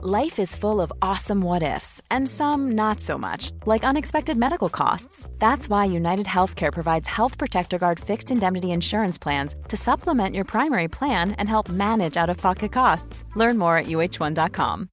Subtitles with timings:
[0.00, 4.68] Life is full of awesome what ifs, and some not so much, like unexpected medical
[4.68, 5.28] costs.
[5.40, 10.44] That's why United Healthcare provides Health Protector Guard fixed indemnity insurance plans to supplement your
[10.44, 13.24] primary plan and help manage out of pocket costs.
[13.34, 14.88] Learn more at uhone.com.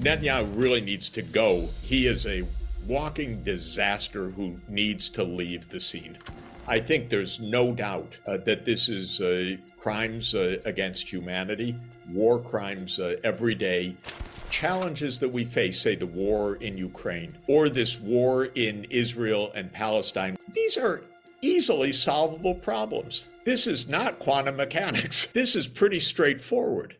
[0.00, 1.70] Netanyahu really needs to go.
[1.80, 2.44] He is a
[2.86, 6.18] walking disaster who needs to leave the scene.
[6.68, 11.76] I think there's no doubt uh, that this is uh, crimes uh, against humanity,
[12.08, 13.96] war crimes uh, every day.
[14.50, 19.72] Challenges that we face, say the war in Ukraine or this war in Israel and
[19.72, 21.02] Palestine, these are
[21.40, 23.28] easily solvable problems.
[23.44, 25.26] This is not quantum mechanics.
[25.32, 26.96] This is pretty straightforward.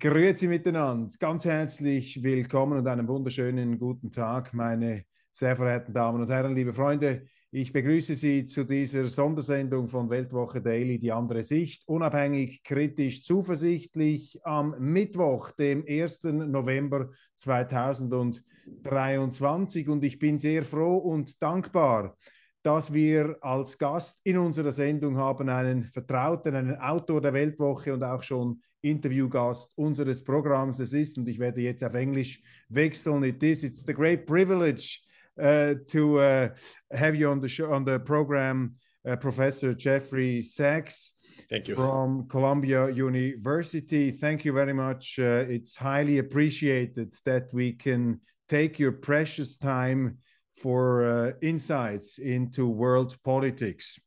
[0.00, 5.02] Grüezi miteinander, ganz herzlich willkommen und einen wunderschönen guten Tag, meine
[5.32, 7.24] sehr verehrten Damen und Herren, liebe Freunde.
[7.50, 14.38] Ich begrüße Sie zu dieser Sondersendung von Weltwoche Daily, die andere Sicht, unabhängig, kritisch, zuversichtlich
[14.44, 16.22] am Mittwoch, dem 1.
[16.46, 19.88] November 2023.
[19.88, 22.16] Und ich bin sehr froh und dankbar,
[22.62, 28.02] dass wir als Gast in unserer Sendung haben einen Vertrauten, einen Autor der Weltwoche und
[28.02, 31.18] auch schon Interviewgast unseres Programms es ist.
[31.18, 33.24] Und ich werde jetzt auf Englisch wechseln.
[33.24, 35.00] It is, it's the great privilege
[35.40, 36.48] uh, to uh,
[36.92, 38.76] have you on the show, on the program,
[39.08, 41.16] uh, Professor Jeffrey Sachs.
[41.48, 41.76] Thank you.
[41.76, 44.10] From Columbia University.
[44.10, 45.18] Thank you very much.
[45.18, 50.18] Uh, it's highly appreciated that we can take your precious time
[50.60, 53.98] for uh, insights into world politics.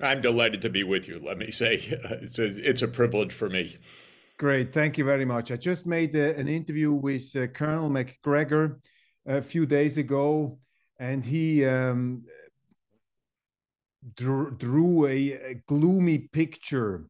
[0.00, 1.20] I'm delighted to be with you.
[1.22, 1.74] Let me say,
[2.22, 3.76] it's a, it's a privilege for me.
[4.38, 4.72] Great.
[4.72, 5.52] Thank you very much.
[5.52, 8.80] I just made uh, an interview with uh, Colonel Macgregor
[9.26, 10.58] a few days ago,
[10.98, 12.24] and he um,
[14.16, 17.06] drew, drew a, a, gloomy picture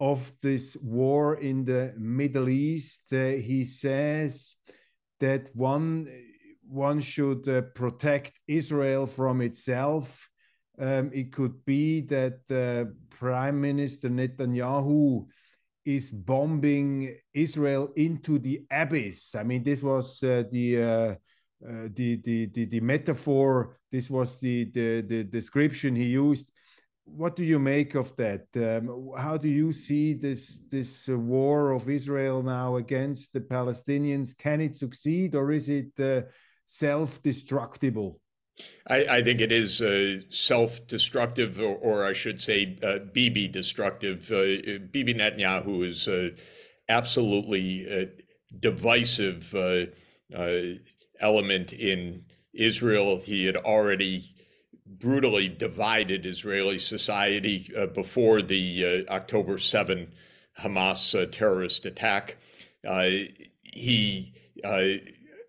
[0.00, 3.04] of this war in the Middle East.
[3.12, 4.56] Uh, he says
[5.20, 6.08] that one
[6.72, 10.28] one should uh, protect Israel from itself
[10.78, 15.26] um, it could be that uh, Prime Minister Netanyahu
[15.84, 19.34] is bombing Israel into the abyss.
[19.34, 21.14] I mean, this was uh, the, uh,
[21.68, 23.76] uh, the, the, the the metaphor.
[23.90, 26.50] This was the, the the description he used.
[27.04, 28.46] What do you make of that?
[28.56, 34.36] Um, how do you see this this war of Israel now against the Palestinians?
[34.36, 36.22] Can it succeed, or is it uh,
[36.66, 38.20] self-destructible?
[38.88, 44.30] I, I, think it is uh, self-destructive, or, or, I should say, uh, Bibi destructive.
[44.30, 46.30] Uh, Bibi Netanyahu is uh,
[46.88, 48.06] absolutely uh,
[48.60, 49.86] divisive uh,
[51.20, 53.18] element in Israel.
[53.18, 54.34] He had already
[54.86, 60.12] brutally divided Israeli society before the October 7
[60.60, 62.36] Hamas terrorist attack.
[63.62, 64.34] he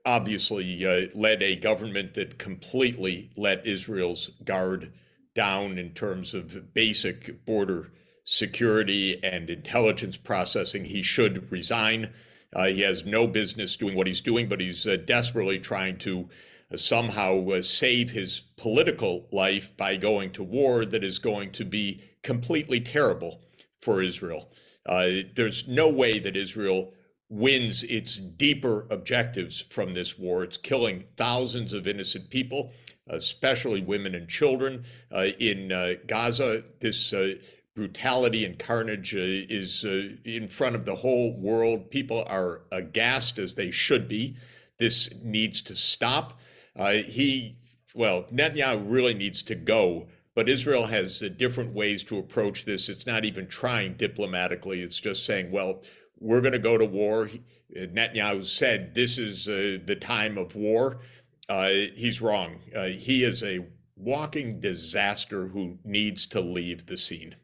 [0.05, 4.91] obviously uh, led a government that completely let Israel's guard
[5.35, 7.91] down in terms of basic border
[8.23, 10.85] security and intelligence processing.
[10.85, 12.13] He should resign.
[12.55, 16.29] Uh, he has no business doing what he's doing, but he's uh, desperately trying to
[16.71, 21.65] uh, somehow uh, save his political life by going to war that is going to
[21.65, 23.41] be completely terrible
[23.81, 24.49] for Israel.
[24.85, 26.93] Uh, there's no way that Israel
[27.33, 30.43] wins its deeper objectives from this war.
[30.43, 32.71] It's killing thousands of innocent people,
[33.07, 34.85] especially women and children.
[35.11, 37.33] Uh, in uh, Gaza, this uh,
[37.75, 41.89] brutality and carnage uh, is uh, in front of the whole world.
[41.89, 44.37] People are aghast as they should be.
[44.77, 46.39] This needs to stop.
[46.75, 47.57] Uh, he,
[47.95, 50.07] well, Netanyahu really needs to go.
[50.35, 52.89] But Israel has different ways to approach this.
[52.89, 54.81] It's not even trying diplomatically.
[54.81, 55.83] It's just saying, well,
[56.23, 57.29] we're going to go to war.
[57.75, 61.01] Netanyahu said this is uh, the time of war.
[61.49, 62.59] Uh, he's wrong.
[62.73, 63.65] Uh, he is a
[63.97, 67.35] walking disaster who needs to leave the scene.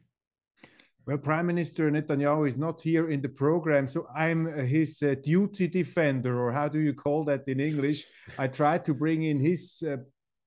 [1.06, 5.66] Well, Prime Minister Netanyahu is not here in the program, so I'm his uh, duty
[5.66, 8.06] defender, or how do you call that in English?
[8.38, 9.96] I try to bring in his uh,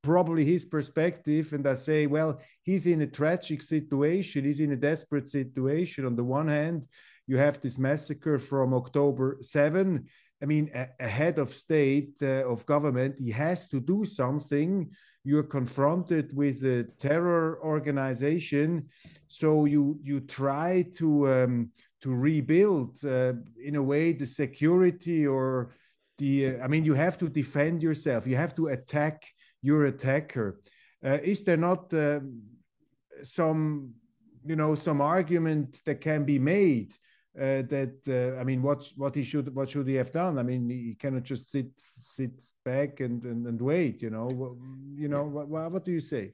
[0.04, 4.76] probably his perspective and i say well he's in a tragic situation he's in a
[4.76, 6.86] desperate situation on the one hand
[7.28, 10.06] you have this massacre from October 7.
[10.42, 14.90] I mean, a, a head of state, uh, of government, he has to do something.
[15.24, 18.90] You're confronted with a terror organization,
[19.30, 21.72] so you you try to um,
[22.02, 23.32] to rebuild uh,
[23.64, 25.76] in a way the security or
[26.18, 26.48] the.
[26.48, 28.28] Uh, I mean, you have to defend yourself.
[28.28, 29.24] You have to attack
[29.62, 30.60] your attacker.
[31.02, 31.94] Uh, is there not?
[31.94, 32.42] Um,
[33.24, 33.94] some,
[34.46, 36.94] you know, some argument that can be made
[37.40, 40.38] uh, that uh, I mean, what what he should what should he have done?
[40.38, 41.72] I mean, he cannot just sit
[42.02, 44.02] sit back and and, and wait.
[44.02, 44.58] You know,
[44.96, 46.34] you know, what, what do you say?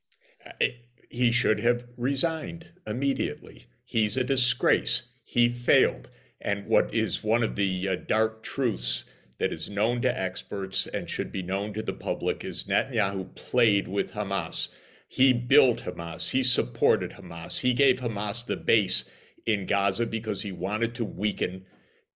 [1.09, 3.67] He should have resigned immediately.
[3.85, 5.03] He's a disgrace.
[5.23, 6.09] He failed.
[6.41, 9.05] And what is one of the uh, dark truths
[9.39, 13.87] that is known to experts and should be known to the public is Netanyahu played
[13.87, 14.69] with Hamas.
[15.07, 16.29] He built Hamas.
[16.29, 17.59] He supported Hamas.
[17.59, 19.05] He gave Hamas the base
[19.45, 21.65] in Gaza because he wanted to weaken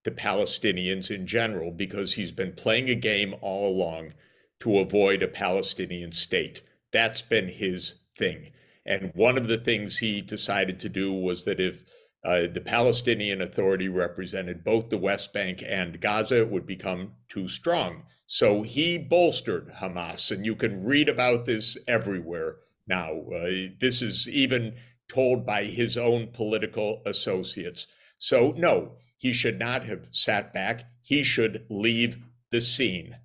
[0.03, 4.13] the Palestinians in general because he's been playing a game all along
[4.59, 6.61] to avoid a Palestinian state.
[6.91, 8.51] That's been his thing.
[8.85, 11.85] And one of the things he decided to do was that if
[12.25, 17.49] uh, the Palestinian Authority represented both the West Bank and Gaza, it would become too
[17.49, 18.03] strong.
[18.25, 23.21] So he bolstered Hamas, and you can read about this everywhere now.
[23.33, 24.75] Uh, this is even
[25.13, 27.87] told by his own political associates.
[28.17, 30.85] So, no, he should not have sat back.
[31.01, 32.17] He should leave
[32.51, 33.15] the scene.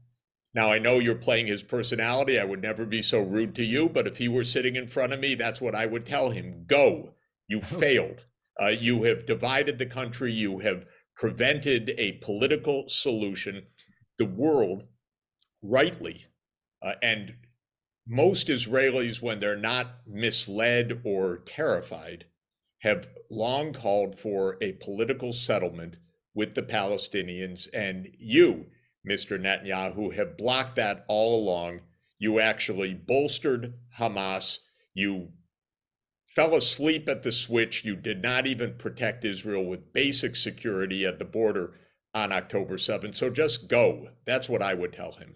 [0.55, 2.39] Now, I know you're playing his personality.
[2.39, 5.13] I would never be so rude to you, but if he were sitting in front
[5.13, 7.13] of me, that's what I would tell him Go.
[7.49, 8.25] You failed.
[8.61, 10.33] Uh, you have divided the country.
[10.33, 10.85] You have
[11.17, 13.67] prevented a political solution.
[14.19, 14.87] The world,
[15.63, 16.27] rightly,
[16.83, 17.35] uh, and
[18.09, 22.25] most Israelis, when they're not misled or terrified,
[22.79, 25.97] have long called for a political settlement
[26.35, 27.69] with the Palestinians.
[27.75, 28.67] And you,
[29.07, 29.39] Mr.
[29.39, 31.81] Netanyahu, have blocked that all along.
[32.19, 34.61] You actually bolstered Hamas.
[34.95, 35.29] You
[36.27, 37.85] fell asleep at the switch.
[37.85, 41.75] You did not even protect Israel with basic security at the border
[42.15, 43.17] on October 7th.
[43.17, 44.09] So just go.
[44.25, 45.35] That's what I would tell him.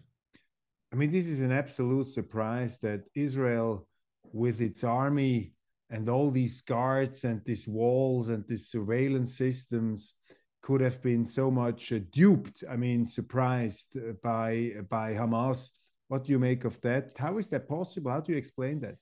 [0.93, 3.89] I mean, this is an absolute surprise that Israel,
[4.33, 5.55] with its army
[5.89, 10.15] and all these guards and these walls and these surveillance systems,
[10.61, 12.63] could have been so much uh, duped.
[12.71, 15.71] I mean, surprised uh, by by Hamas.
[16.09, 17.13] What do you make of that?
[17.17, 18.11] How is that possible?
[18.11, 18.97] How do you explain that?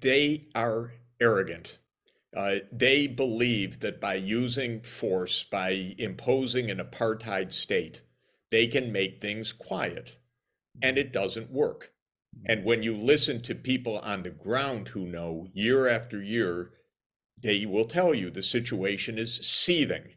[0.00, 1.78] They are arrogant.
[2.36, 8.02] Uh, they believe that by using force, by imposing an apartheid state,
[8.50, 10.18] they can make things quiet.
[10.82, 11.92] And it doesn't work.
[12.46, 16.72] And when you listen to people on the ground who know year after year,
[17.40, 20.14] they will tell you the situation is seething.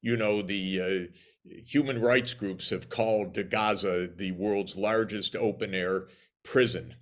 [0.00, 6.08] You know, the uh, human rights groups have called Gaza the world's largest open air
[6.42, 6.94] prison,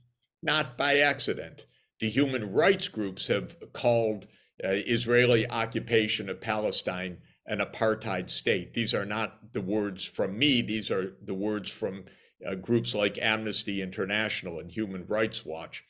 [0.43, 1.67] not by accident.
[2.01, 4.27] The human rights groups have called
[4.65, 8.75] uh, Israeli occupation of Palestine an apartheid state.
[8.75, 12.05] These are not the words from me, these are the words from
[12.47, 15.85] uh, groups like Amnesty International and Human Rights Watch.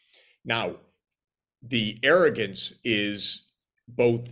[0.45, 0.77] Now,
[1.63, 3.47] the arrogance is
[3.89, 4.29] both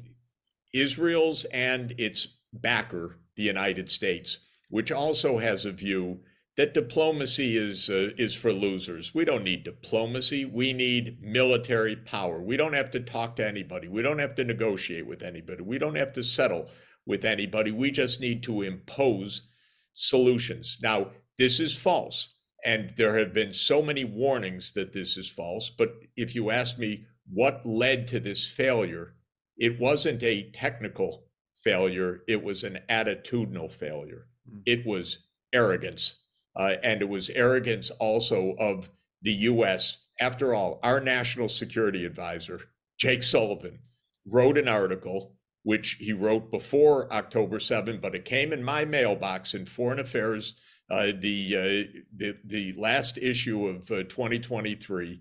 [0.73, 6.21] Israel's and its backer, the United States, which also has a view
[6.57, 9.13] that diplomacy is uh, is for losers.
[9.13, 10.45] We don't need diplomacy.
[10.45, 12.41] We need military power.
[12.41, 13.89] We don't have to talk to anybody.
[13.89, 15.63] We don't have to negotiate with anybody.
[15.63, 16.71] We don't have to settle
[17.07, 17.71] with anybody.
[17.71, 19.49] We just need to impose
[19.95, 20.79] solutions.
[20.83, 22.37] Now, this is false.
[22.65, 25.71] And there have been so many warnings that this is false.
[25.71, 29.15] But if you ask me what led to this failure,
[29.59, 31.27] it wasn't a technical
[31.63, 34.29] failure, it was an attitudinal failure.
[34.51, 34.63] Mm.
[34.67, 36.17] It was arrogance.
[36.57, 38.89] Uh, and it was arrogance also of
[39.23, 39.99] the US.
[40.21, 42.61] After all, our national security advisor,
[42.99, 43.81] Jake Sullivan,
[44.27, 49.55] wrote an article which he wrote before October 7, but it came in my mailbox
[49.55, 50.55] in Foreign Affairs,
[50.91, 55.21] uh, the, uh, the, the last issue of uh, 2023.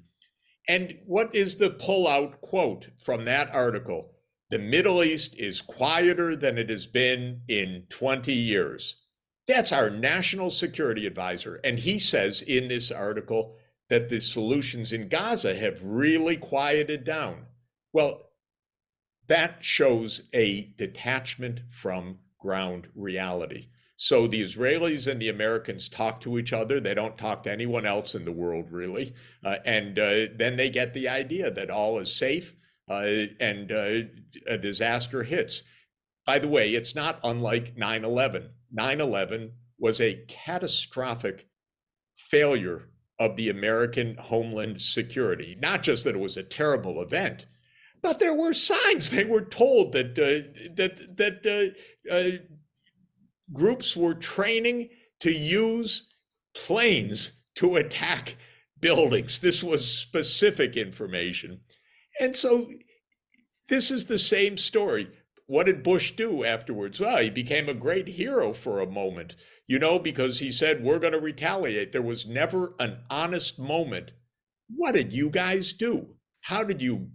[0.68, 4.12] And what is the pullout quote from that article?
[4.50, 8.98] The Middle East is quieter than it has been in 20 years.
[9.48, 11.60] That's our national security advisor.
[11.64, 13.56] And he says in this article
[13.90, 17.46] that the solutions in Gaza have really quieted down.
[17.94, 18.30] Well,
[19.28, 23.68] that shows a detachment from ground reality.
[23.96, 26.80] So the Israelis and the Americans talk to each other.
[26.80, 29.14] They don't talk to anyone else in the world, really.
[29.46, 32.56] Uh, and uh, then they get the idea that all is safe
[32.90, 33.08] uh,
[33.40, 34.02] and uh,
[34.48, 35.64] a disaster hits.
[36.26, 38.50] By the way, it's not unlike 9 11.
[38.72, 41.48] 9 11 was a catastrophic
[42.18, 42.90] failure
[43.20, 45.58] of the American homeland security.
[45.62, 47.46] Not just that it was a terrible event,
[48.04, 49.10] but there were signs.
[49.10, 51.74] They were told that uh, that that
[52.12, 52.38] uh, uh,
[53.52, 54.90] groups were training
[55.22, 56.08] to use
[56.54, 58.36] planes to attack
[58.80, 59.40] buildings.
[59.40, 61.62] This was specific information.
[62.20, 62.70] And so
[63.70, 65.10] this is the same story.
[65.48, 67.00] What did Bush do afterwards?
[67.00, 69.36] Well, he became a great hero for a moment,
[69.68, 71.94] you know, because he said, We're going to retaliate.
[71.94, 74.12] There was never an honest moment.
[74.68, 76.16] What did you guys do?
[76.42, 77.10] How did you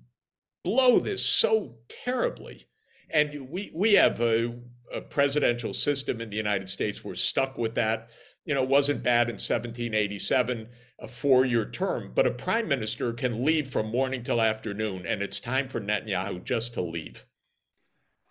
[0.65, 2.67] blow this so terribly?
[3.11, 4.55] And we, we have a,
[4.93, 7.05] a presidential system in the United States.
[7.05, 8.11] We're stuck with that.
[8.45, 10.69] You know, it wasn't bad in 1787
[11.00, 15.23] a four year term, but a prime minister can leave from morning till afternoon, and
[15.23, 17.25] it's time for Netanyahu just to leave.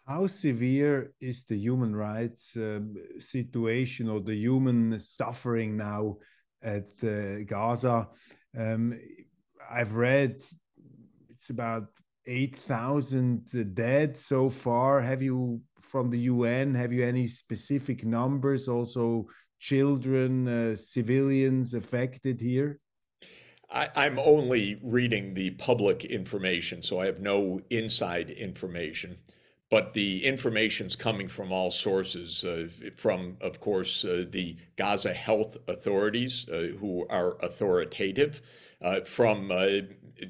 [0.06, 6.18] How severe is the human rights um, situation or the human suffering now
[6.62, 8.08] at uh, Gaza?
[8.58, 9.00] Um,
[9.70, 10.42] I've read
[11.30, 11.90] it's about
[12.28, 15.02] 8,000 dead so far.
[15.02, 19.28] Have you, from the UN, have you any specific numbers also
[19.60, 22.80] children, uh, civilians affected here?
[23.70, 29.18] I, am only reading the public information, so I have no inside information.
[29.70, 35.58] But the information's coming from all sources, uh, from, of course, uh, the Gaza health
[35.68, 38.42] authorities, uh, who are authoritative,
[38.82, 39.82] uh, from uh,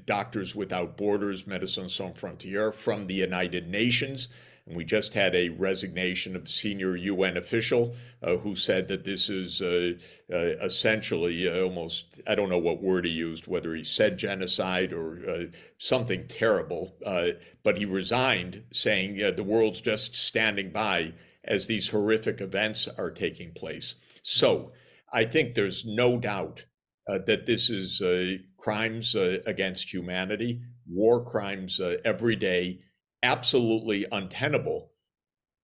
[0.06, 4.30] Doctors Without Borders, Médecins Sans Frontières, from the United Nations,
[4.68, 9.06] and we just had a resignation of a senior UN official uh, who said that
[9.06, 9.94] this is uh,
[10.32, 14.92] uh, essentially uh, almost, I don't know what word he used, whether he said genocide
[14.92, 15.44] or uh,
[15.78, 17.30] something terrible, uh,
[17.64, 21.14] but he resigned saying the world's just standing by
[21.46, 23.96] as these horrific events are taking place.
[24.22, 24.74] So
[25.14, 26.66] I think there's no doubt
[27.10, 32.80] Uh, that this is uh, crimes uh, against humanity, war crimes every day
[33.24, 34.92] absolutely untenable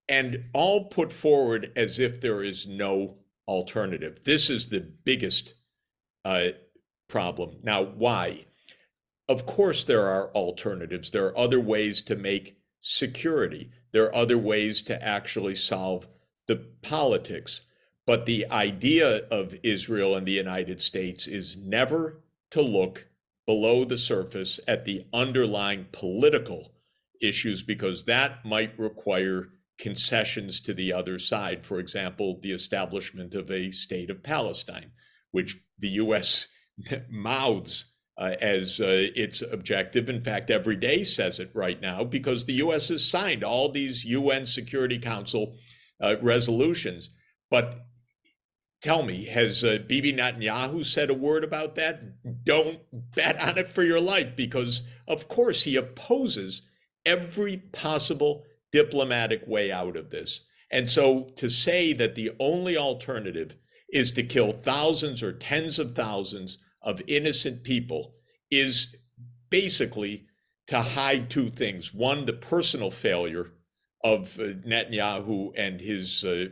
[0.09, 4.19] and all put forward as if there is no alternative.
[4.23, 5.53] This is the biggest
[6.25, 6.49] uh,
[7.07, 7.57] problem.
[7.63, 8.45] Now, why?
[9.29, 11.11] Of course, there are alternatives.
[11.11, 16.07] There are other ways to make security, there are other ways to actually solve
[16.47, 17.61] the politics.
[18.05, 23.07] But the idea of Israel and the United States is never to look
[23.45, 26.73] below the surface at the underlying political
[27.21, 31.65] issues because that might require concessions to the other side.
[31.65, 34.91] For example, the establishment of a state of Palestine,
[35.31, 36.47] which the U.S.
[37.09, 40.09] mouths uh, as uh, its objective.
[40.09, 42.89] In fact, every day says it right now because the U.S.
[42.89, 45.55] has signed all these UN Security Council
[45.99, 47.11] uh, resolutions.
[47.49, 47.85] But
[48.83, 52.01] tell me, has uh, Bibi Netanyahu said a word about that?
[52.43, 52.79] Don't
[53.15, 56.63] bet on it for your life because, of course, he opposes
[57.05, 60.41] every possible diplomatic way out of this.
[60.69, 63.55] And so to say that the only alternative
[63.93, 68.15] is to kill thousands or tens of thousands of innocent people
[68.51, 68.95] is
[69.49, 70.25] basically
[70.67, 71.93] to hide two things.
[71.93, 73.53] One, the personal failure
[74.03, 76.47] of uh, Netanyahu and his uh,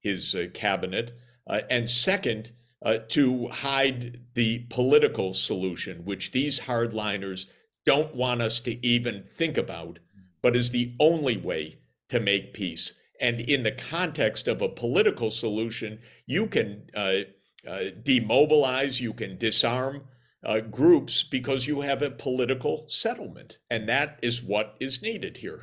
[0.00, 2.52] his uh, cabinet, and second,
[2.84, 7.46] uh, to hide the political solution, which these hardliners
[7.86, 9.98] don't want us to even think about,
[10.42, 11.78] but is the only way
[12.10, 12.92] to make peace.
[13.20, 17.20] And in the context of a political solution, you can uh,
[17.66, 20.02] uh, demobilize, you can disarm
[20.44, 23.58] uh, groups because you have a political settlement.
[23.70, 25.62] And that is what is needed here.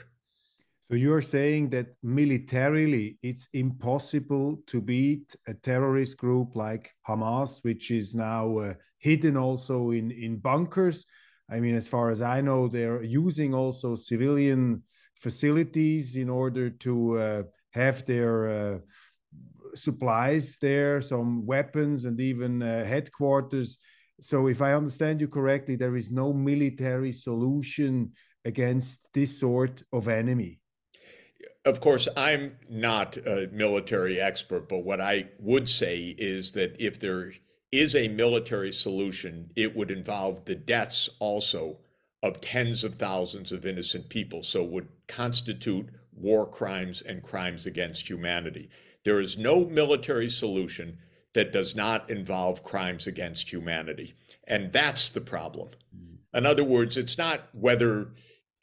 [0.91, 7.91] So you're saying that militarily it's impossible to beat a terrorist group like Hamas, which
[7.91, 11.05] is now uh, hidden also in, in bunkers
[11.51, 14.83] I mean, as far as I know, they're using also civilian
[15.15, 18.77] facilities in order to uh, have their uh,
[19.75, 23.77] supplies there, some weapons, and even uh, headquarters.
[24.21, 28.13] So, if I understand you correctly, there is no military solution
[28.45, 30.60] against this sort of enemy.
[31.65, 36.99] Of course, I'm not a military expert, but what I would say is that if
[36.99, 37.33] there
[37.71, 41.77] is a military solution, it would involve the deaths also
[42.23, 44.43] of tens of thousands of innocent people.
[44.43, 48.69] So it would constitute war crimes and crimes against humanity.
[49.03, 50.97] There is no military solution
[51.33, 54.13] that does not involve crimes against humanity.
[54.47, 55.69] And that's the problem.
[55.95, 56.17] Mm.
[56.39, 58.13] In other words, it's not whether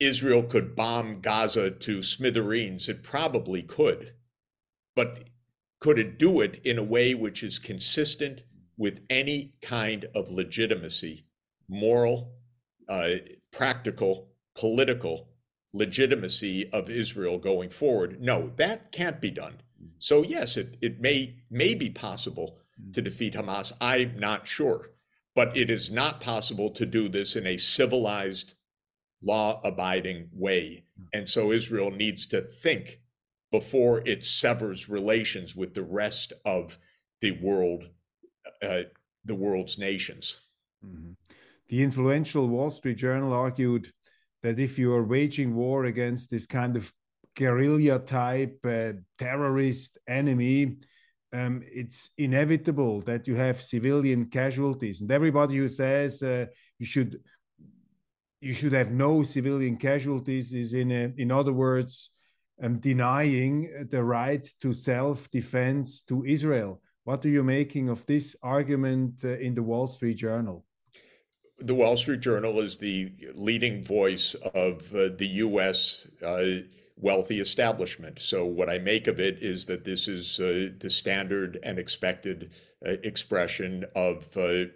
[0.00, 2.88] Israel could bomb Gaza to smithereens.
[2.88, 4.14] It probably could.
[4.94, 5.30] But
[5.80, 8.42] could it do it in a way which is consistent
[8.76, 11.24] with any kind of legitimacy,
[11.68, 12.32] moral,
[12.88, 13.14] uh,
[13.50, 15.28] practical, political
[15.72, 18.20] legitimacy of Israel going forward.
[18.20, 19.60] No, that can't be done.
[19.98, 22.58] So yes, it, it may may be possible
[22.92, 23.72] to defeat Hamas.
[23.80, 24.90] I'm not sure.
[25.34, 28.54] But it is not possible to do this in a civilized
[29.22, 30.84] law abiding way.
[31.12, 33.00] And so Israel needs to think
[33.50, 36.78] before it severs relations with the rest of
[37.20, 37.88] the world,
[38.62, 38.82] uh,
[39.24, 40.40] the world's nations.
[40.84, 41.12] Mm-hmm.
[41.68, 43.90] The influential Wall Street Journal argued
[44.42, 46.92] that if you are waging war against this kind of
[47.36, 50.76] guerrilla type uh, terrorist enemy,
[51.32, 55.02] um, it's inevitable that you have civilian casualties.
[55.02, 56.46] And everybody who says uh,
[56.78, 57.20] you should
[58.40, 62.10] you should have no civilian casualties is in a, in other words
[62.62, 66.80] um, denying the right to self-defense to Israel.
[67.04, 70.64] What are you making of this argument uh, in the Wall Street Journal?
[71.60, 76.06] The Wall Street Journal is the leading voice of uh, the U.S.
[76.24, 76.62] Uh,
[76.96, 78.20] wealthy establishment.
[78.20, 82.52] So, what I make of it is that this is uh, the standard and expected
[82.86, 84.66] uh, expression of uh,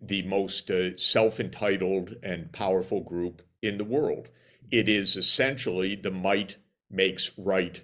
[0.00, 4.28] the most uh, self entitled and powerful group in the world.
[4.70, 6.56] It is essentially the might
[6.90, 7.82] makes right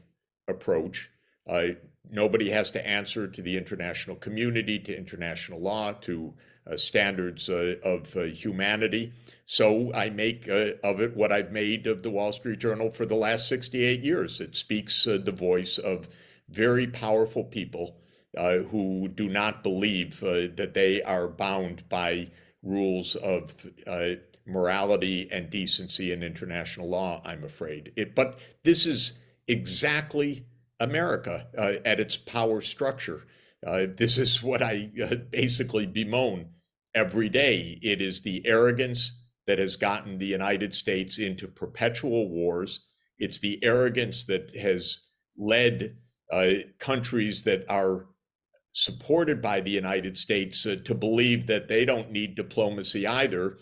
[0.48, 1.10] approach.
[1.46, 1.68] Uh,
[2.10, 6.34] nobody has to answer to the international community, to international law, to
[6.70, 9.12] uh, standards uh, of uh, humanity.
[9.44, 13.04] So I make uh, of it what I've made of the Wall Street Journal for
[13.04, 14.40] the last 68 years.
[14.40, 16.08] It speaks uh, the voice of
[16.48, 17.96] very powerful people
[18.36, 22.30] uh, who do not believe uh, that they are bound by
[22.62, 23.54] rules of
[23.86, 24.10] uh,
[24.46, 27.92] morality and decency and international law, I'm afraid.
[27.96, 29.14] It, but this is
[29.48, 30.46] exactly
[30.80, 33.26] America uh, at its power structure.
[33.66, 34.90] Uh, this is what I
[35.30, 36.48] basically bemoan
[36.94, 37.78] every day.
[37.82, 39.12] It is the arrogance
[39.46, 42.86] that has gotten the United States into perpetual wars.
[43.18, 45.00] It's the arrogance that has
[45.36, 45.96] led
[46.78, 48.06] countries that are
[48.72, 53.58] supported by the United States uh, to believe that they don't need diplomacy either.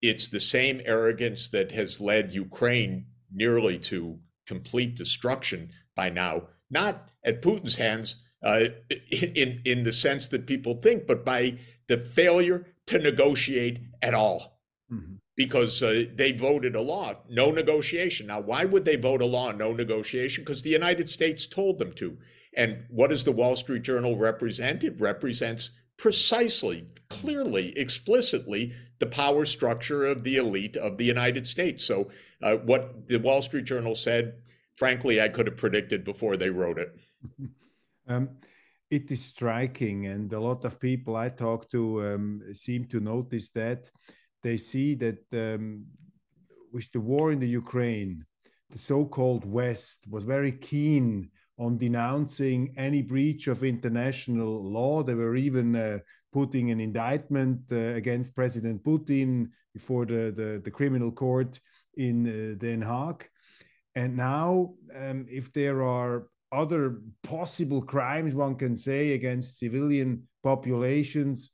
[0.00, 7.10] It's the same arrogance that has led Ukraine nearly to complete destruction by now, not
[7.24, 8.64] at Putin's hands uh,
[9.10, 14.60] in, in the sense that people think, but by the failure to negotiate at all.
[14.92, 15.14] Mm-hmm.
[15.34, 18.26] Because uh, they voted a law, no negotiation.
[18.26, 20.44] Now, why would they vote a law, no negotiation?
[20.44, 22.18] Because the United States told them to.
[22.54, 24.84] And what does the Wall Street Journal represent?
[24.84, 31.84] It represents precisely, clearly, explicitly the power structure of the elite of the United States.
[31.84, 32.10] So,
[32.42, 34.34] uh, what the Wall Street Journal said,
[34.76, 37.00] frankly, I could have predicted before they wrote it.
[38.08, 38.30] Um,
[38.90, 43.50] it is striking, and a lot of people I talk to um, seem to notice
[43.50, 43.88] that.
[44.42, 45.86] They see that um,
[46.72, 48.26] with the war in the Ukraine,
[48.70, 55.02] the so called West was very keen on denouncing any breach of international law.
[55.02, 55.98] They were even uh,
[56.32, 61.60] putting an indictment uh, against President Putin before the, the, the criminal court
[61.96, 63.22] in uh, Den Haag.
[63.94, 71.50] And now, um, if there are other possible crimes one can say against civilian populations,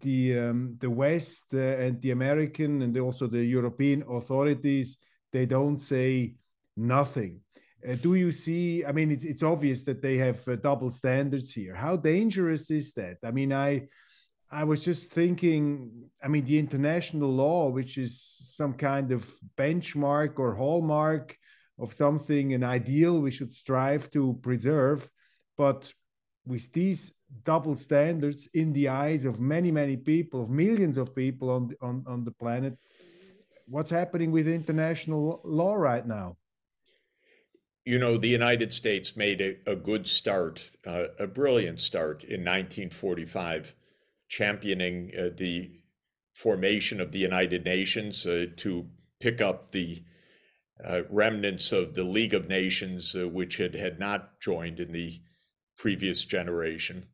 [0.00, 4.98] the um, the West uh, and the American and also the European authorities
[5.32, 6.34] they don't say
[6.76, 7.40] nothing.
[7.86, 8.84] Uh, do you see?
[8.84, 11.74] I mean, it's it's obvious that they have uh, double standards here.
[11.74, 13.18] How dangerous is that?
[13.22, 13.88] I mean, I
[14.50, 16.10] I was just thinking.
[16.22, 21.36] I mean, the international law, which is some kind of benchmark or hallmark
[21.78, 25.08] of something, an ideal we should strive to preserve,
[25.56, 25.92] but
[26.46, 27.12] with these
[27.44, 32.02] double standards in the eyes of many many people, of millions of people on on
[32.08, 32.76] on the planet,
[33.68, 36.36] what's happening with international law right now?
[37.86, 42.40] You know, the United States made a, a good start, uh, a brilliant start in
[42.40, 43.72] 1945,
[44.28, 45.70] championing uh, the
[46.34, 48.88] formation of the United Nations uh, to
[49.20, 50.02] pick up the
[50.84, 55.20] uh, remnants of the League of Nations, uh, which had, had not joined in the
[55.78, 57.06] previous generation,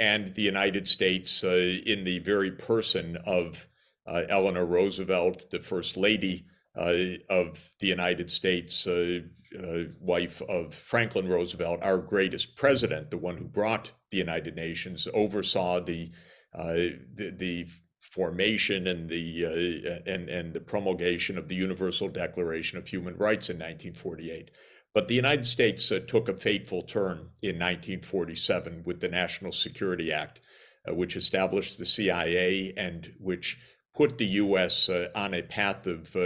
[0.00, 3.68] and the United States, uh, in the very person of
[4.08, 11.98] Eleanor Roosevelt, the First Lady of the United States, uh, wife of Franklin Roosevelt, our
[11.98, 16.10] greatest president, the one who brought the United Nations, oversaw the
[16.54, 16.74] uh,
[17.14, 17.66] the, the,
[18.00, 23.50] formation and the uh, and and the promulgation of the Universal Declaration of Human Rights
[23.50, 24.52] in 1948.
[24.94, 30.12] But the United States uh, took a fateful turn in 1947 with the National Security
[30.12, 30.40] Act,
[30.88, 33.58] uh, which established the CIA and which
[33.92, 34.88] put the U.S.
[34.88, 36.16] Uh, on a path of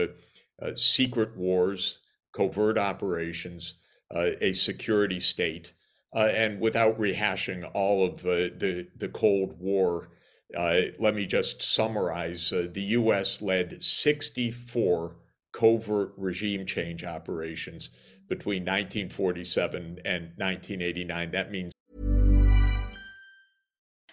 [0.76, 1.98] secret wars
[2.32, 3.74] covert operations,
[4.14, 5.72] uh, a security state,
[6.14, 10.10] uh, and without rehashing all of the, the, the Cold War,
[10.56, 12.52] uh, let me just summarize.
[12.52, 13.40] Uh, the U.S.
[13.40, 15.16] led 64
[15.52, 17.90] covert regime change operations
[18.28, 21.30] between 1947 and 1989.
[21.30, 21.72] That means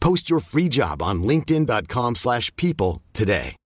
[0.00, 3.56] Post your free job on linkedin.com/people slash people today.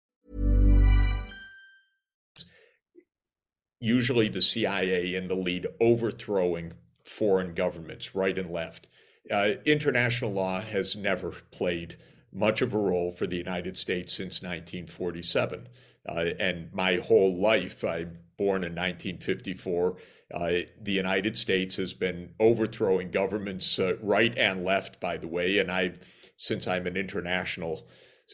[3.85, 6.73] usually the CIA in the lead overthrowing
[7.05, 8.89] foreign governments right and left.
[9.31, 11.97] Uh, international law has never played
[12.33, 15.69] much of a role for the United States since 1947.
[16.09, 19.97] Uh, and my whole life, I'm born in 1954.
[20.33, 25.59] Uh, the United States has been overthrowing governments uh, right and left, by the way.
[25.59, 26.01] And I've,
[26.37, 27.89] since I'm an international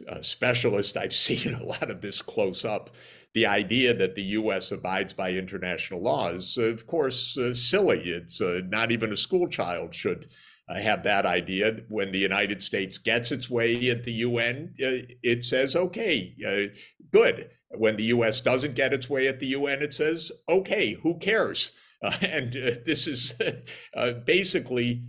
[0.08, 2.90] uh, specialist, I've seen a lot of this close up
[3.34, 4.72] the idea that the U.S.
[4.72, 8.00] abides by international law is, of course, uh, silly.
[8.00, 10.32] It's uh, not even a school child should
[10.68, 11.78] uh, have that idea.
[11.88, 16.74] When the United States gets its way at the UN, uh, it says, okay, uh,
[17.12, 17.50] good.
[17.72, 18.40] When the U.S.
[18.40, 21.72] doesn't get its way at the UN, it says, okay, who cares?
[22.22, 23.34] And this is
[24.24, 25.04] basically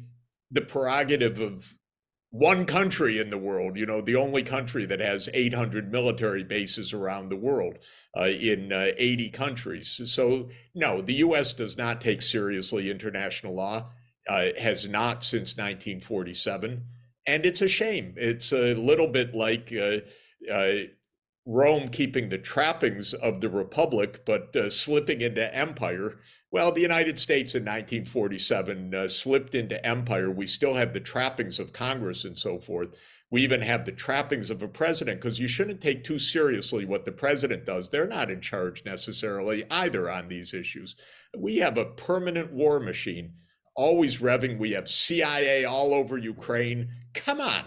[0.51, 1.73] the prerogative of
[2.31, 6.93] one country in the world, you know, the only country that has 800 military bases
[6.93, 7.79] around the world
[8.17, 10.01] uh, in uh, 80 countries.
[10.05, 11.51] So, no, the U.S.
[11.51, 13.89] does not take seriously international law,
[14.29, 16.81] uh, has not since 1947.
[17.27, 18.13] And it's a shame.
[18.15, 19.97] It's a little bit like uh,
[20.49, 20.73] uh,
[21.45, 26.19] Rome keeping the trappings of the Republic, but uh, slipping into empire
[26.51, 30.29] well, the United States in 1947 uh, slipped into empire.
[30.29, 32.99] We still have the trappings of Congress and so forth.
[33.29, 37.05] We even have the trappings of a president because you shouldn't take too seriously what
[37.05, 37.89] the president does.
[37.89, 40.97] They're not in charge necessarily either on these issues.
[41.37, 43.31] We have a permanent war machine,
[43.73, 44.59] always revving.
[44.59, 46.89] We have CIA all over Ukraine.
[47.13, 47.63] Come on,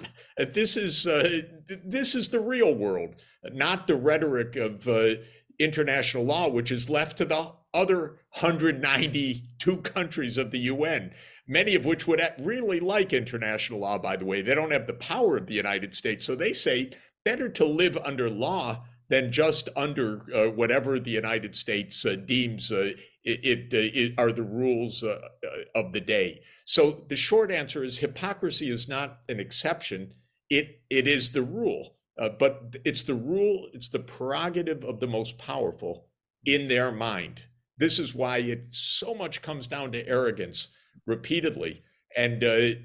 [0.52, 1.40] this is uh,
[1.82, 3.14] this is the real world,
[3.52, 5.14] not the rhetoric of uh,
[5.58, 11.12] international law, which is left to the other 192 countries of the UN,
[11.46, 14.42] many of which would really like international law, by the way.
[14.42, 16.24] They don't have the power of the United States.
[16.24, 16.90] So they say
[17.24, 22.72] better to live under law than just under uh, whatever the United States uh, deems
[22.72, 22.92] uh,
[23.24, 26.40] it, it, uh, it, are the rules uh, uh, of the day.
[26.64, 30.12] So the short answer is hypocrisy is not an exception.
[30.50, 33.68] It it is the rule, but it's the rule.
[33.72, 36.06] It's the prerogative of the most powerful
[36.46, 37.42] in their mind.
[37.76, 40.68] This is why it so much comes down to arrogance
[41.06, 41.82] repeatedly.
[42.16, 42.78] And uh,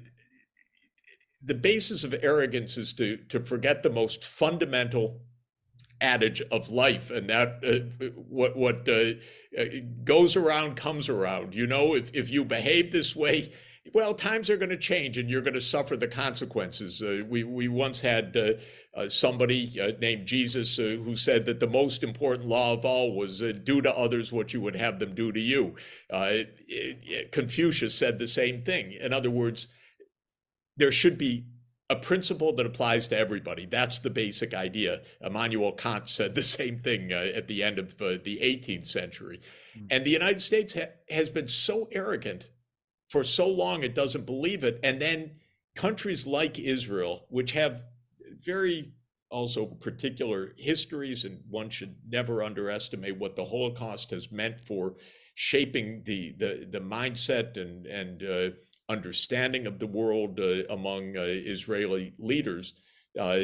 [1.42, 5.20] the basis of arrogance is to, to forget the most fundamental
[6.02, 9.12] adage of life and that uh, what what uh,
[9.58, 9.64] uh
[10.02, 13.52] goes around comes around you know if if you behave this way
[13.92, 17.44] well times are going to change and you're going to suffer the consequences uh, we
[17.44, 18.34] we once had
[18.94, 22.84] uh, uh, somebody uh, named Jesus uh, who said that the most important law of
[22.84, 25.74] all was uh, do to others what you would have them do to you.
[26.10, 28.92] It, it, Confucius said the same thing.
[28.92, 29.68] In other words,
[30.76, 31.46] there should be
[31.90, 33.66] a principle that applies to everybody.
[33.66, 35.02] That's the basic idea.
[35.20, 39.40] Immanuel Kant said the same thing uh, at the end of uh, the 18th century.
[39.76, 39.86] Mm-hmm.
[39.90, 42.50] And the United States ha- has been so arrogant
[43.08, 44.78] for so long it doesn't believe it.
[44.84, 45.32] And then
[45.74, 47.82] countries like Israel, which have
[48.44, 48.92] very
[49.30, 54.94] also particular histories, and one should never underestimate what the Holocaust has meant for
[55.34, 58.50] shaping the the, the mindset and and uh,
[58.88, 62.74] understanding of the world uh, among uh, Israeli leaders.
[63.18, 63.40] Uh,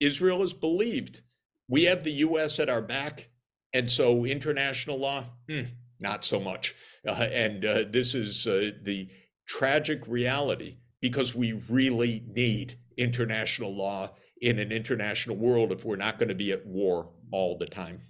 [0.00, 1.22] Israel has believed
[1.68, 2.58] we have the U.S.
[2.58, 3.28] at our back,
[3.72, 5.62] And so international law, hmm,
[6.00, 6.74] not so much.
[7.06, 9.08] Uh, and uh, this is the
[9.46, 16.18] tragic reality because we really need international law in an international world if we're not
[16.18, 18.00] going to be at war all the time.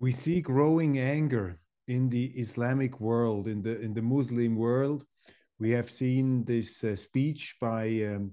[0.00, 5.04] We see growing anger in the Islamic world, in the in the Muslim world.
[5.58, 8.32] We have seen this uh, speech by um,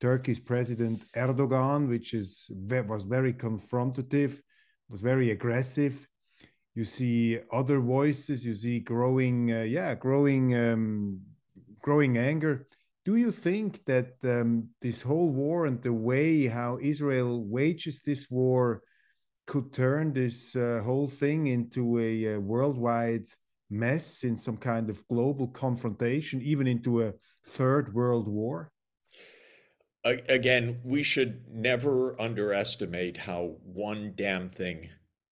[0.00, 2.50] Turkey's President Erdogan, which is
[2.86, 4.42] was very confrontative,
[4.88, 6.06] was very aggressive.
[6.74, 8.44] You see other voices.
[8.44, 11.20] You see growing, uh, yeah, growing, um,
[11.80, 12.66] growing anger.
[13.06, 18.28] Do you think that um, this whole war and the way how Israel wages this
[18.28, 18.82] war
[19.46, 23.28] could turn this uh, whole thing into a, a, worldwide
[23.70, 27.12] mess, in some kind of global confrontation, even into a
[27.46, 28.72] third world war?
[30.04, 34.88] Again, we should never underestimate how one damn thing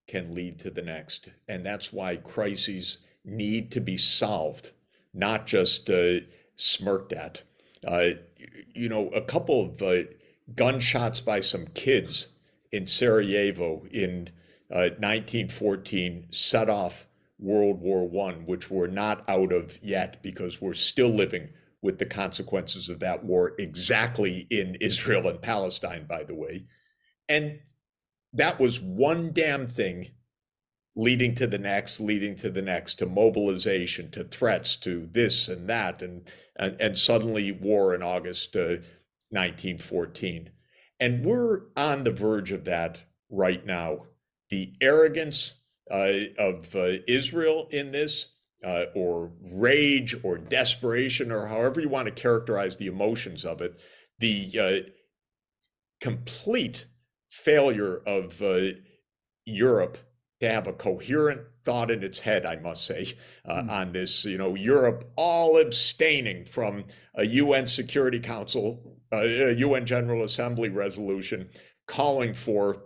[0.06, 1.28] can lead to the next.
[1.48, 4.70] And that's why crises need to be solved,
[5.12, 6.20] not just uh,
[6.54, 7.42] smirked at.
[7.86, 8.10] Uh,
[8.74, 10.02] you know, a couple of uh,
[10.54, 12.28] gunshots by some kids
[12.72, 14.30] in Sarajevo in
[14.68, 17.06] 1914 uh, set off
[17.38, 21.48] World War One, which we're not out of yet because we're still living
[21.82, 26.64] with the consequences of that war exactly in Israel and Palestine, by the way.
[27.28, 27.60] And
[28.32, 30.08] that was one damn thing
[30.96, 35.68] leading to the next, leading to the next, to mobilization, to threats, to this and
[35.68, 38.78] that, and and, and suddenly war in August uh,
[39.30, 40.50] 1914.
[41.00, 42.98] And we're on the verge of that
[43.30, 44.06] right now.
[44.50, 45.56] The arrogance
[45.90, 48.28] uh, of uh, Israel in this,
[48.62, 53.80] uh, or rage, or desperation, or however you want to characterize the emotions of it,
[54.20, 54.90] the uh,
[56.00, 56.86] complete
[57.30, 58.68] failure of uh,
[59.44, 59.98] Europe
[60.44, 63.70] to have a coherent thought in its head, I must say, uh, mm.
[63.70, 64.24] on this.
[64.24, 70.68] You know, Europe all abstaining from a UN Security Council, uh, a UN General Assembly
[70.68, 71.48] resolution
[71.86, 72.82] calling for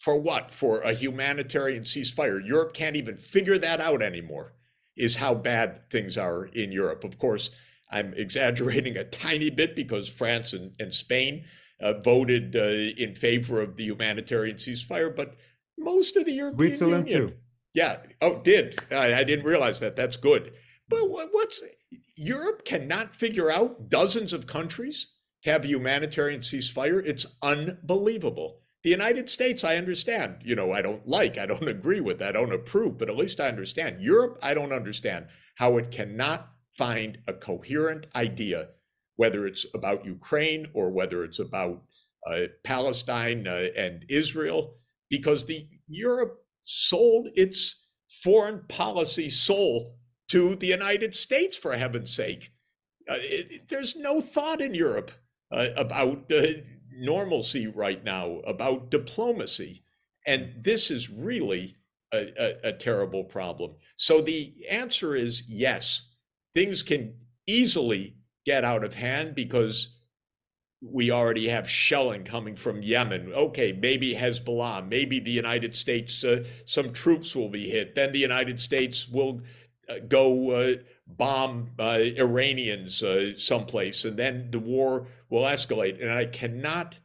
[0.00, 0.50] for what?
[0.50, 2.44] For a humanitarian ceasefire.
[2.44, 4.54] Europe can't even figure that out anymore.
[4.96, 7.04] Is how bad things are in Europe.
[7.04, 7.50] Of course,
[7.90, 11.44] I'm exaggerating a tiny bit because France and, and Spain
[11.80, 15.36] uh, voted uh, in favor of the humanitarian ceasefire, but
[15.80, 17.28] most of the European Switzerland Union.
[17.28, 17.34] Too.
[17.74, 17.96] Yeah.
[18.20, 19.96] Oh, did I, I didn't realize that.
[19.96, 20.52] That's good.
[20.88, 21.62] But what's
[22.16, 25.14] Europe cannot figure out dozens of countries
[25.44, 27.02] have a humanitarian ceasefire?
[27.04, 28.60] It's unbelievable.
[28.82, 30.38] The United States, I understand.
[30.42, 33.40] You know, I don't like, I don't agree with, I don't approve, but at least
[33.40, 34.00] I understand.
[34.00, 38.68] Europe, I don't understand how it cannot find a coherent idea,
[39.16, 41.82] whether it's about Ukraine or whether it's about
[42.26, 44.76] uh, Palestine uh, and Israel
[45.10, 47.84] because the Europe sold its
[48.22, 49.96] foreign policy soul
[50.28, 52.52] to the United States, for heaven's sake.
[53.08, 55.10] Uh, it, there's no thought in Europe
[55.50, 56.42] uh, about uh,
[56.92, 59.82] normalcy right now, about diplomacy.
[60.26, 61.76] And this is really
[62.12, 63.74] a, a, a terrible problem.
[63.96, 66.14] So the answer is yes,
[66.54, 67.14] things can
[67.46, 69.99] easily get out of hand because
[70.82, 73.32] we already have shelling coming from Yemen.
[73.32, 77.94] Okay, maybe Hezbollah, maybe the United States, uh, some troops will be hit.
[77.94, 79.42] Then the United States will
[79.88, 80.74] uh, go uh,
[81.06, 86.00] bomb uh, Iranians uh, someplace, and then the war will escalate.
[86.00, 86.98] And I cannot,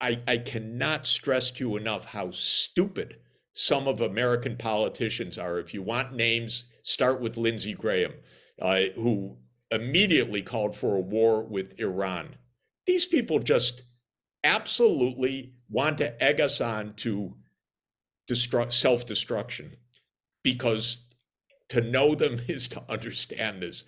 [0.00, 3.16] I, I cannot stress to you enough how stupid
[3.54, 5.58] some of American politicians are.
[5.58, 8.12] If you want names, start with Lindsey Graham,
[8.60, 9.38] uh, who
[9.70, 12.36] immediately called for a war with Iran
[12.86, 13.82] these people just
[14.44, 17.34] absolutely want to egg us on to
[18.30, 19.76] destru- self destruction
[20.42, 21.06] because
[21.68, 23.84] to know them is to understand this,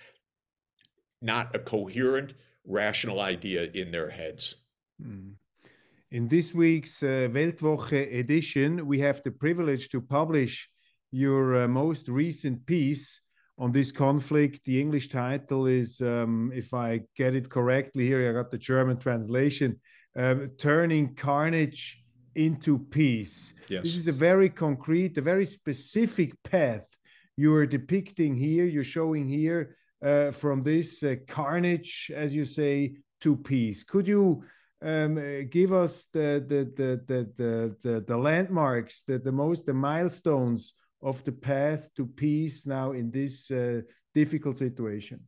[1.23, 2.35] not a coherent,
[2.67, 4.57] rational idea in their heads.
[5.03, 5.35] Mm.
[6.11, 10.69] In this week's uh, Weltwoche edition, we have the privilege to publish
[11.11, 13.21] your uh, most recent piece
[13.59, 14.65] on this conflict.
[14.65, 18.99] The English title is, um, if I get it correctly here, I got the German
[18.99, 19.81] translation,
[20.17, 22.03] um, Turning Carnage
[22.35, 23.55] into Peace.
[23.69, 23.83] Yes.
[23.83, 26.87] This is a very concrete, a very specific path
[27.37, 32.97] you are depicting here, you're showing here uh, from this uh, carnage, as you say,
[33.21, 33.85] to peace.
[33.85, 34.43] Could you
[34.83, 39.75] um, give us the the the the the, the, the landmarks, the, the most the
[39.75, 43.83] milestones of the path to peace now in this uh,
[44.15, 45.21] difficult situation?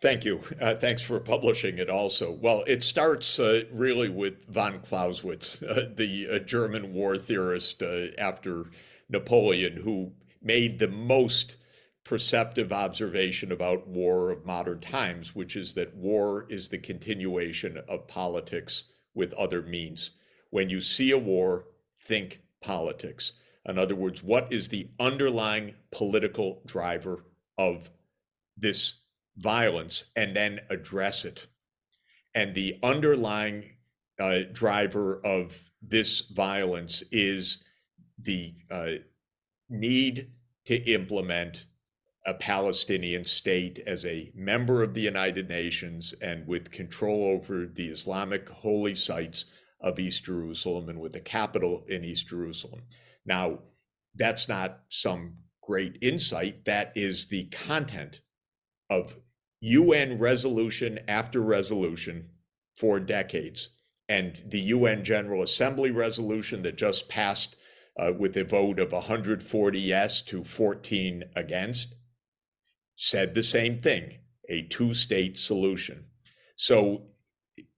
[0.00, 0.40] Thank you.
[0.60, 2.32] Uh, thanks for publishing it also.
[2.32, 8.06] Well, it starts uh, really with von Clausewitz, uh, the uh, German war theorist uh,
[8.16, 8.70] after
[9.10, 11.56] Napoleon, who made the most
[12.04, 18.06] perceptive observation about war of modern times, which is that war is the continuation of
[18.06, 20.12] politics with other means.
[20.48, 21.66] When you see a war,
[22.00, 23.34] think politics.
[23.66, 27.24] In other words, what is the underlying political driver
[27.58, 27.90] of
[28.56, 29.00] this
[29.36, 31.46] violence and then address it.
[32.34, 33.70] And the underlying
[34.18, 37.64] uh, driver of this violence is
[38.18, 38.92] the uh,
[39.68, 40.30] need
[40.66, 41.66] to implement
[42.26, 47.86] a Palestinian state as a member of the United Nations and with control over the
[47.86, 49.46] Islamic holy sites
[49.80, 52.82] of East Jerusalem and with the capital in East Jerusalem.
[53.26, 53.60] Now,
[54.14, 56.64] that's not some great insight.
[56.64, 58.22] That is the content
[58.88, 59.16] of
[59.60, 62.28] UN resolution after resolution
[62.74, 63.70] for decades.
[64.08, 67.56] And the UN General Assembly resolution that just passed
[67.98, 71.94] uh, with a vote of 140 yes to 14 against
[72.96, 76.04] said the same thing a two state solution.
[76.56, 77.06] So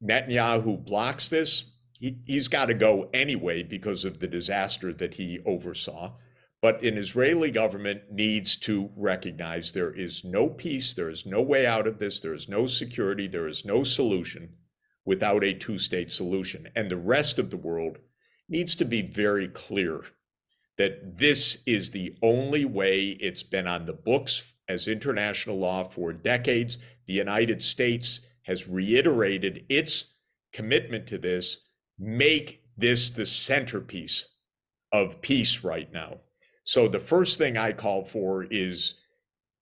[0.02, 1.71] Netanyahu blocks this.
[2.02, 6.16] He, he's got to go anyway because of the disaster that he oversaw.
[6.60, 11.64] But an Israeli government needs to recognize there is no peace, there is no way
[11.64, 14.56] out of this, there is no security, there is no solution
[15.04, 16.68] without a two state solution.
[16.74, 18.00] And the rest of the world
[18.48, 20.02] needs to be very clear
[20.78, 26.12] that this is the only way it's been on the books as international law for
[26.12, 26.78] decades.
[27.06, 30.14] The United States has reiterated its
[30.52, 31.60] commitment to this.
[32.02, 34.26] Make this the centerpiece
[34.90, 36.18] of peace right now.
[36.64, 38.94] So the first thing I call for is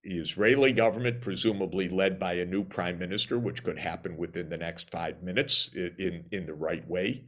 [0.03, 4.57] the Israeli government, presumably led by a new prime minister, which could happen within the
[4.57, 7.25] next five minutes in, in the right way,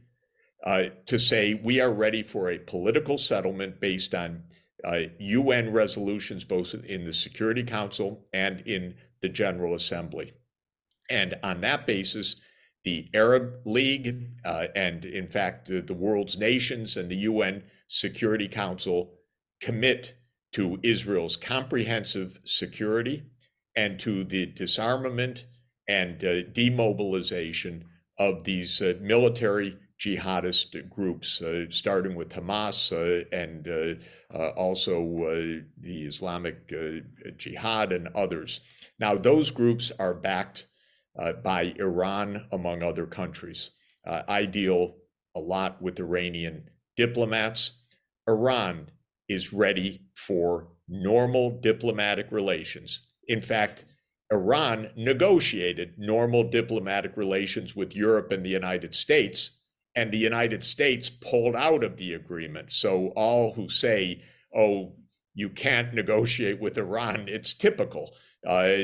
[0.64, 4.42] uh, to say we are ready for a political settlement based on
[4.82, 10.32] uh, UN resolutions, both in the Security Council and in the General Assembly.
[11.10, 12.36] And on that basis,
[12.84, 18.48] the Arab League uh, and, in fact, the, the world's nations and the UN Security
[18.48, 19.14] Council
[19.60, 20.14] commit
[20.52, 23.24] to Israel's comprehensive security
[23.74, 25.46] and to the disarmament
[25.88, 27.84] and uh, demobilization
[28.18, 33.94] of these uh, military jihadist groups, uh, starting with Hamas uh, and uh,
[34.36, 36.72] uh, also the Islamic
[37.38, 38.60] Jihad and others.
[38.98, 40.66] Now, those groups are backed
[41.42, 43.70] by Iran, among other countries.
[44.06, 44.96] I deal
[45.34, 47.72] a lot with Iranian diplomats.
[48.28, 48.90] Iran
[49.28, 53.08] is ready for normal diplomatic relations.
[53.28, 53.86] In fact,
[54.32, 59.58] Iran negotiated normal diplomatic relations with Europe and the United States,
[59.94, 62.72] and the United States pulled out of the agreement.
[62.72, 64.22] So, all who say,
[64.56, 64.96] oh,
[65.34, 68.14] you can't negotiate with Iran, it's typical.
[68.46, 68.76] Uh,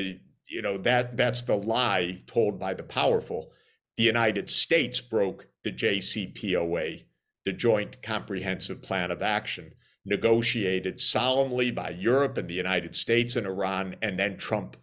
[0.51, 3.51] you know, that, that's the lie told by the powerful.
[3.97, 7.03] The United States broke the JCPOA,
[7.45, 9.73] the Joint Comprehensive Plan of Action
[10.05, 14.75] negotiated solemnly by Europe and the United States and Iran, and then Trump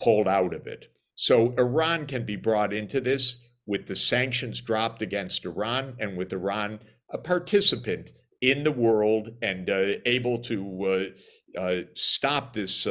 [0.00, 0.86] pulled out of it.
[1.14, 6.32] So Iran can be brought into this with the sanctions dropped against Iran and with
[6.32, 6.78] Iran
[7.10, 11.12] a participant in the world and uh, able to
[11.56, 12.86] uh, uh, stop this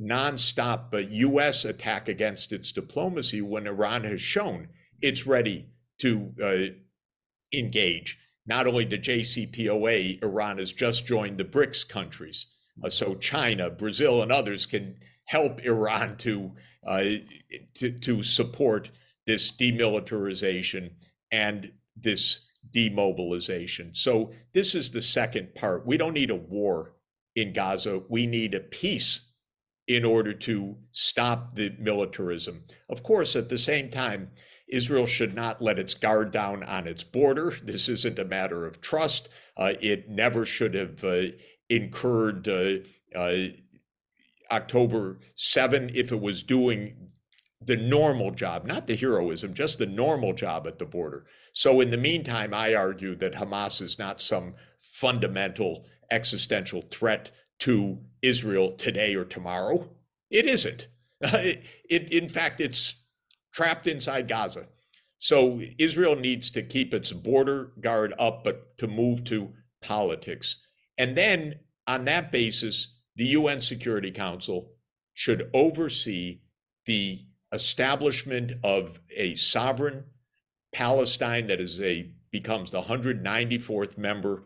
[0.00, 1.64] nonstop U.S.
[1.64, 4.68] Uh, attack against its diplomacy when Iran has shown
[5.02, 5.66] it's ready
[5.98, 12.46] to uh, engage not only the JCPOA, Iran has just joined the BRICS countries.
[12.82, 16.52] Uh, so China, Brazil, and others can help Iran to,
[16.86, 17.04] uh,
[17.74, 18.90] to, to support
[19.26, 20.90] this demilitarization
[21.32, 23.90] and this demobilization.
[23.94, 25.86] So this is the second part.
[25.86, 26.92] We don't need a war
[27.34, 28.02] in Gaza.
[28.08, 29.32] We need a peace
[29.88, 32.64] in order to stop the militarism.
[32.88, 34.30] Of course, at the same time,
[34.68, 37.54] Israel should not let its guard down on its border.
[37.62, 39.28] This isn't a matter of trust.
[39.56, 41.22] Uh, it never should have uh,
[41.68, 42.78] incurred uh,
[43.14, 43.48] uh
[44.52, 47.10] October 7 if it was doing
[47.60, 51.26] the normal job, not the heroism, just the normal job at the border.
[51.52, 57.98] So, in the meantime, I argue that Hamas is not some fundamental existential threat to
[58.26, 59.88] Israel today or tomorrow.
[60.30, 60.88] It isn't.
[61.20, 62.94] it, it, in fact, it's
[63.52, 64.66] trapped inside Gaza.
[65.18, 70.66] So Israel needs to keep its border guard up, but to move to politics.
[70.98, 71.54] And then
[71.86, 74.72] on that basis, the UN Security Council
[75.14, 76.40] should oversee
[76.84, 77.20] the
[77.52, 80.04] establishment of a sovereign
[80.72, 84.44] Palestine that is a becomes the 194th member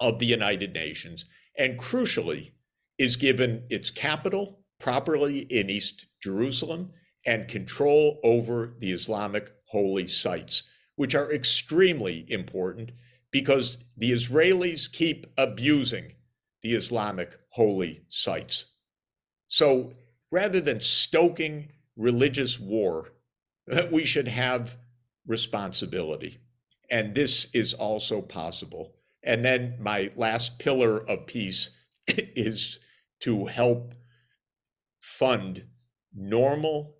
[0.00, 1.26] of the United Nations
[1.58, 2.52] and crucially
[2.98, 6.90] is given its capital properly in East Jerusalem
[7.24, 10.64] and control over the Islamic holy sites,
[10.96, 12.90] which are extremely important
[13.30, 16.12] because the Israelis keep abusing
[16.62, 18.66] the Islamic holy sites.
[19.46, 19.94] So
[20.30, 23.12] rather than stoking religious war,
[23.92, 24.76] we should have
[25.26, 26.38] responsibility.
[26.90, 28.96] And this is also possible.
[29.22, 31.70] And then my last pillar of peace
[32.08, 32.80] is
[33.20, 33.94] to help
[35.00, 35.64] fund
[36.14, 36.96] normal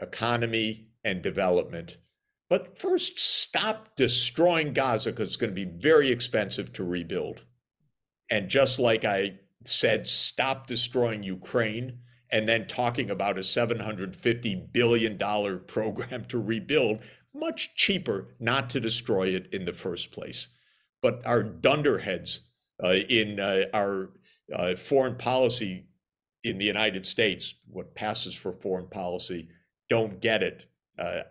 [0.00, 1.98] economy and development.
[2.48, 7.44] But first, stop destroying Gaza because it's going to be very expensive to rebuild.
[8.28, 11.98] And just like I said, stop destroying Ukraine
[12.30, 15.18] and then talking about a $750 billion
[15.66, 17.00] program to rebuild,
[17.34, 20.48] much cheaper not to destroy it in the first place.
[21.02, 22.48] But our dunderheads
[22.82, 24.10] uh, in uh, our
[24.54, 25.86] uh, foreign policy
[26.44, 29.48] in the United States, what passes for foreign policy,
[29.88, 30.66] don't get it
[30.98, 31.22] uh,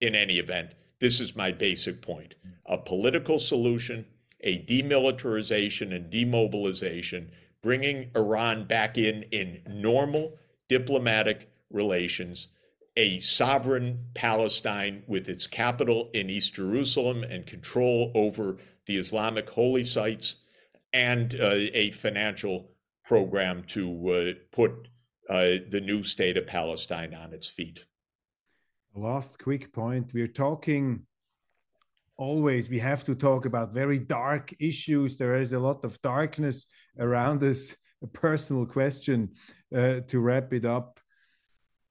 [0.00, 0.74] in any event.
[1.00, 2.34] This is my basic point.
[2.66, 4.04] A political solution,
[4.40, 7.30] a demilitarization and demobilization,
[7.62, 10.38] bringing Iran back in in normal
[10.68, 12.48] diplomatic relations,
[12.96, 19.84] a sovereign Palestine with its capital in East Jerusalem and control over the Islamic holy
[19.84, 20.36] sites,
[20.92, 22.70] and uh, a financial
[23.04, 24.88] program to uh, put
[25.28, 27.84] uh, the new state of Palestine on its feet.
[28.94, 31.06] Last quick point we're talking
[32.18, 35.16] always, we have to talk about very dark issues.
[35.16, 36.66] There is a lot of darkness
[36.98, 37.76] around us.
[38.02, 39.30] A personal question
[39.74, 41.00] uh, to wrap it up.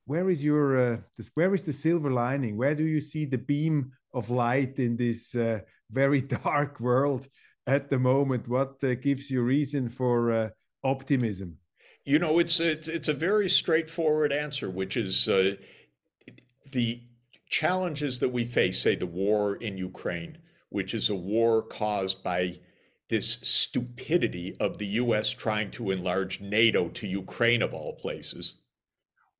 [0.06, 2.58] Where is your uh, this, where is the silver lining?
[2.58, 5.60] Where do you see the beam of light in this uh,
[5.92, 7.28] very dark world
[7.68, 8.48] at the moment?
[8.48, 10.50] What uh, gives you reason for uh,
[10.84, 11.58] optimism?
[12.06, 15.56] You know, it's a, it's a very straightforward answer, which is uh,
[16.72, 17.02] the
[17.50, 20.38] challenges that we face, say the war in Ukraine,
[20.70, 22.60] which is a war caused by
[23.10, 28.56] this stupidity of the US trying to enlarge NATO to Ukraine, of all places,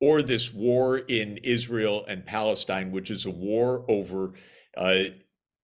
[0.00, 4.34] or this war in Israel and Palestine, which is a war over
[4.76, 5.04] uh,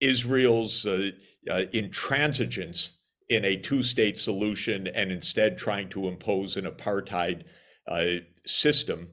[0.00, 1.10] Israel's uh,
[1.51, 7.45] uh, intransigence in a two state solution and instead trying to impose an apartheid
[7.88, 8.05] uh,
[8.47, 9.09] system.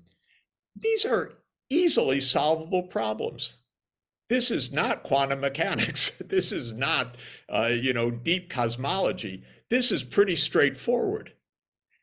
[0.76, 1.34] These are
[1.70, 3.58] easily solvable problems.
[4.30, 6.12] This is not quantum mechanics.
[6.26, 7.16] this is not,
[7.50, 9.44] uh, you know, deep cosmology.
[9.70, 11.34] This is pretty straightforward.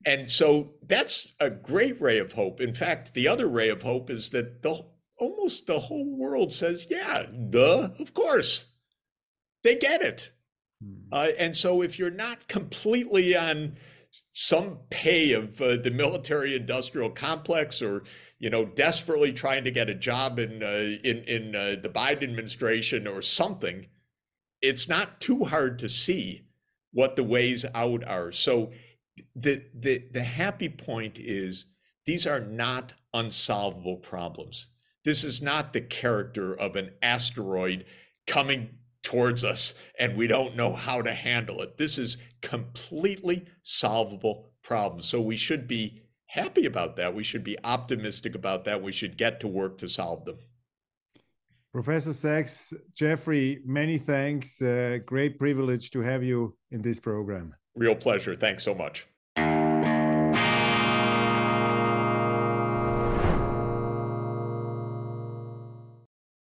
[0.05, 2.61] And so that's a great ray of hope.
[2.61, 4.85] In fact, the other ray of hope is that the,
[5.19, 8.67] almost the whole world says, yeah, duh, of course.
[9.67, 10.33] They get it.
[10.81, 10.95] Hmm.
[11.11, 13.77] Uh, and so if you're not completely on
[14.33, 18.05] some pay of uh, the military industrial complex or
[18.39, 22.23] you know desperately trying to get a job in uh, in in uh, the Biden
[22.23, 23.87] administration or something
[24.63, 26.47] it's not too hard to see
[26.93, 28.71] what the ways out are so
[29.35, 31.67] the the the happy point is
[32.07, 34.69] these are not unsolvable problems
[35.05, 37.85] this is not the character of an asteroid
[38.29, 38.69] coming
[39.07, 41.79] towards us and we don't know how to handle it.
[41.79, 45.01] This is completely solvable problem.
[45.01, 47.15] So we should be happy about that.
[47.15, 48.83] We should be optimistic about that.
[48.83, 50.39] We should get to work to solve them.
[51.73, 54.61] Professor Sachs, Jeffrey, many thanks.
[54.61, 57.55] Uh, great privilege to have you in this program.
[57.77, 58.35] Real pleasure.
[58.35, 59.07] Thanks so much.